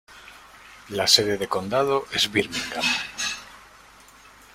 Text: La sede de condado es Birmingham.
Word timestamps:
La 0.89 1.05
sede 1.05 1.37
de 1.37 1.47
condado 1.47 2.07
es 2.11 2.31
Birmingham. 2.31 2.83